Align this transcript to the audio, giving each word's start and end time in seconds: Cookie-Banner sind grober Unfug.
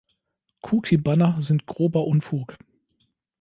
Cookie-Banner 0.63 1.43
sind 1.43 1.67
grober 1.67 2.07
Unfug. 2.07 2.57